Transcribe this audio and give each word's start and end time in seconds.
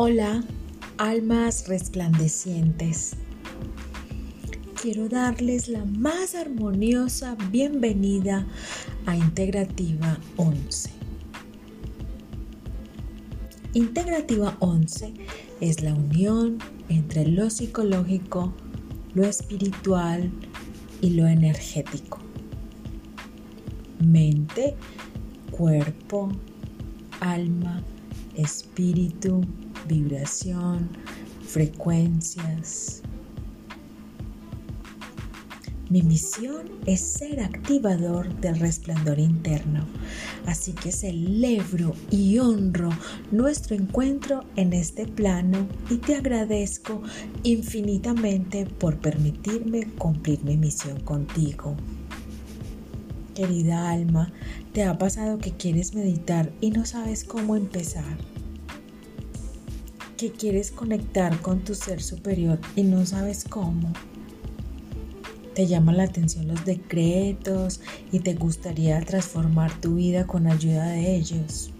Hola, 0.00 0.44
almas 0.96 1.66
resplandecientes. 1.66 3.16
Quiero 4.80 5.08
darles 5.08 5.66
la 5.66 5.84
más 5.86 6.36
armoniosa 6.36 7.36
bienvenida 7.50 8.46
a 9.06 9.16
Integrativa 9.16 10.20
11. 10.36 10.90
Integrativa 13.74 14.56
11 14.60 15.14
es 15.60 15.82
la 15.82 15.94
unión 15.94 16.58
entre 16.88 17.26
lo 17.26 17.50
psicológico, 17.50 18.54
lo 19.14 19.24
espiritual 19.24 20.30
y 21.00 21.10
lo 21.10 21.26
energético. 21.26 22.20
Mente, 23.98 24.76
cuerpo, 25.50 26.30
alma, 27.18 27.82
espíritu, 28.36 29.40
vibración, 29.88 30.88
frecuencias. 31.46 33.02
Mi 35.90 36.02
misión 36.02 36.68
es 36.84 37.00
ser 37.00 37.40
activador 37.40 38.28
del 38.42 38.60
resplandor 38.60 39.18
interno, 39.18 39.86
así 40.44 40.74
que 40.74 40.92
celebro 40.92 41.94
y 42.10 42.38
honro 42.38 42.90
nuestro 43.30 43.74
encuentro 43.74 44.44
en 44.56 44.74
este 44.74 45.06
plano 45.06 45.66
y 45.88 45.96
te 45.96 46.14
agradezco 46.14 47.00
infinitamente 47.42 48.66
por 48.66 48.98
permitirme 48.98 49.86
cumplir 49.94 50.44
mi 50.44 50.58
misión 50.58 51.00
contigo. 51.00 51.74
Querida 53.34 53.90
alma, 53.90 54.30
¿te 54.74 54.84
ha 54.84 54.98
pasado 54.98 55.38
que 55.38 55.52
quieres 55.52 55.94
meditar 55.94 56.52
y 56.60 56.70
no 56.70 56.84
sabes 56.84 57.24
cómo 57.24 57.56
empezar? 57.56 58.18
Que 60.18 60.32
quieres 60.32 60.72
conectar 60.72 61.40
con 61.40 61.60
tu 61.60 61.76
ser 61.76 62.02
superior 62.02 62.58
y 62.74 62.82
no 62.82 63.06
sabes 63.06 63.44
cómo. 63.48 63.92
Te 65.54 65.66
llaman 65.66 65.96
la 65.96 66.04
atención 66.04 66.48
los 66.48 66.64
decretos 66.64 67.80
y 68.10 68.18
te 68.18 68.34
gustaría 68.34 69.00
transformar 69.00 69.72
tu 69.80 69.94
vida 69.94 70.26
con 70.26 70.48
ayuda 70.48 70.86
de 70.88 71.14
ellos. 71.16 71.70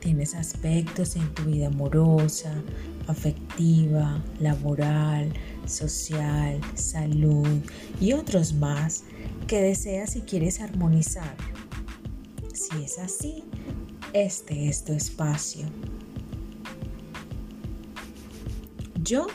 Tienes 0.00 0.34
aspectos 0.34 1.16
en 1.16 1.34
tu 1.34 1.44
vida 1.44 1.68
amorosa, 1.68 2.52
afectiva, 3.06 4.22
laboral, 4.38 5.32
social, 5.66 6.60
salud 6.74 7.48
y 8.00 8.12
otros 8.12 8.52
más 8.52 9.04
que 9.46 9.62
deseas 9.62 10.14
y 10.14 10.20
quieres 10.20 10.60
armonizar. 10.60 11.36
Si 12.52 12.82
es 12.82 12.98
así, 12.98 13.44
este 14.12 14.68
es 14.68 14.84
tu 14.84 14.92
espacio. 14.92 15.66
Yo, 19.02 19.26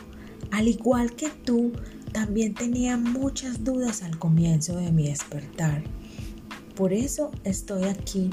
al 0.52 0.68
igual 0.68 1.16
que 1.16 1.30
tú, 1.30 1.72
también 2.12 2.54
tenía 2.54 2.98
muchas 2.98 3.64
dudas 3.64 4.04
al 4.04 4.18
comienzo 4.18 4.78
de 4.78 4.92
mi 4.92 5.08
despertar. 5.08 5.84
Por 6.76 6.94
eso 6.94 7.32
estoy 7.44 7.86
aquí, 7.86 8.30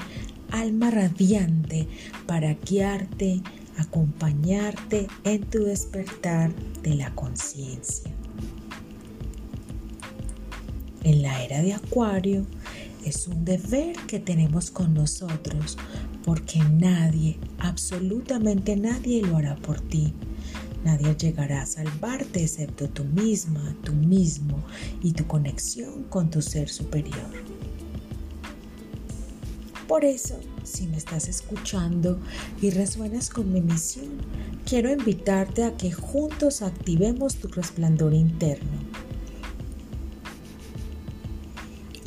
alma 0.51 0.91
radiante, 0.91 1.87
para 2.25 2.53
guiarte, 2.53 3.41
acompañarte 3.77 5.07
en 5.23 5.41
tu 5.49 5.63
despertar 5.63 6.53
de 6.81 6.95
la 6.95 7.13
conciencia. 7.15 8.11
En 11.03 11.21
la 11.21 11.43
era 11.43 11.61
de 11.61 11.73
Acuario 11.73 12.45
es 13.03 13.27
un 13.27 13.43
deber 13.43 13.95
que 14.07 14.19
tenemos 14.19 14.71
con 14.71 14.93
nosotros 14.93 15.77
porque 16.23 16.59
nadie, 16.59 17.37
absolutamente 17.59 18.75
nadie 18.77 19.21
lo 19.21 19.37
hará 19.37 19.55
por 19.57 19.81
ti. 19.81 20.13
Nadie 20.83 21.15
llegará 21.15 21.61
a 21.61 21.65
salvarte 21.65 22.43
excepto 22.43 22.89
tú 22.89 23.05
misma, 23.05 23.75
tú 23.83 23.93
mismo 23.93 24.63
y 25.01 25.13
tu 25.13 25.25
conexión 25.25 26.03
con 26.03 26.29
tu 26.29 26.41
ser 26.41 26.69
superior. 26.69 27.31
Por 29.87 30.05
eso, 30.05 30.39
si 30.63 30.87
me 30.87 30.97
estás 30.97 31.27
escuchando 31.27 32.19
y 32.61 32.69
resuenas 32.69 33.29
con 33.29 33.53
mi 33.53 33.61
misión, 33.61 34.09
quiero 34.65 34.91
invitarte 34.91 35.63
a 35.63 35.77
que 35.77 35.91
juntos 35.91 36.61
activemos 36.61 37.35
tu 37.35 37.47
resplandor 37.49 38.13
interno. 38.13 38.82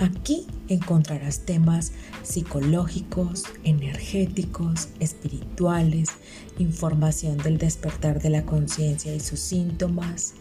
Aquí 0.06 0.46
encontrarás 0.68 1.40
temas 1.40 1.90
psicológicos, 2.22 3.42
energéticos, 3.64 4.88
espirituales, 5.00 6.10
información 6.58 7.38
del 7.38 7.58
despertar 7.58 8.22
de 8.22 8.30
la 8.30 8.46
conciencia 8.46 9.12
y 9.12 9.18
sus 9.18 9.40
síntomas. 9.40 10.34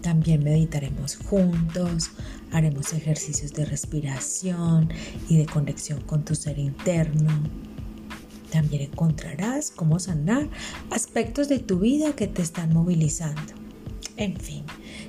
También 0.00 0.44
meditaremos 0.44 1.16
juntos, 1.16 2.10
haremos 2.52 2.92
ejercicios 2.92 3.52
de 3.52 3.64
respiración 3.64 4.88
y 5.28 5.38
de 5.38 5.46
conexión 5.46 6.00
con 6.02 6.24
tu 6.24 6.36
ser 6.36 6.60
interno. 6.60 7.32
También 8.52 8.82
encontrarás 8.82 9.72
cómo 9.72 9.98
sanar 9.98 10.48
aspectos 10.90 11.48
de 11.48 11.58
tu 11.58 11.80
vida 11.80 12.14
que 12.14 12.28
te 12.28 12.42
están 12.42 12.72
movilizando. 12.72 13.63
En 14.16 14.36
fin, 14.36 14.64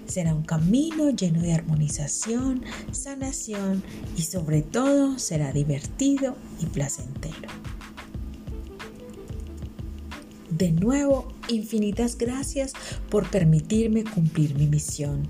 será 0.05 0.33
un 0.33 0.43
camino 0.43 1.11
lleno 1.11 1.41
de 1.41 1.53
armonización, 1.53 2.63
sanación 2.91 3.83
y 4.17 4.23
sobre 4.23 4.61
todo 4.63 5.19
será 5.19 5.51
divertido 5.51 6.35
y 6.59 6.66
placentero. 6.66 7.49
De 10.49 10.71
nuevo, 10.71 11.27
infinitas 11.49 12.17
gracias 12.17 12.73
por 13.09 13.29
permitirme 13.29 14.03
cumplir 14.05 14.55
mi 14.55 14.67
misión. 14.67 15.27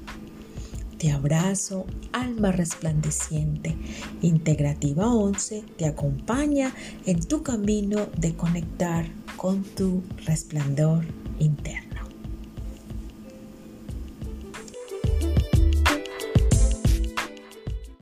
Te 0.99 1.11
abrazo, 1.11 1.85
alma 2.13 2.51
resplandeciente. 2.51 3.75
Integrativa 4.21 5.13
11 5.13 5.63
te 5.77 5.85
acompaña 5.85 6.73
en 7.05 7.19
tu 7.19 7.43
camino 7.43 8.07
de 8.17 8.35
conectar 8.35 9.05
con 9.35 9.63
tu 9.63 10.03
resplandor 10.25 11.05
interno. 11.39 11.84